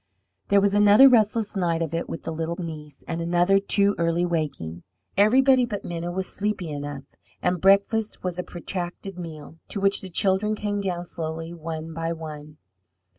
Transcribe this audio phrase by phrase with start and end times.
[0.47, 4.25] There was another restless night of it with the little niece, and another too early
[4.25, 4.81] waking.
[5.15, 7.03] Everybody but Minna was sleepy enough,
[7.43, 12.13] and breakfast was a protracted meal, to which the "children" came down slowly one by
[12.13, 12.57] one.